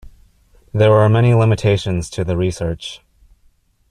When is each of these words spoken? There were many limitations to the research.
There 0.73 0.89
were 0.89 1.07
many 1.09 1.35
limitations 1.35 2.09
to 2.09 2.23
the 2.23 2.35
research. 2.35 3.01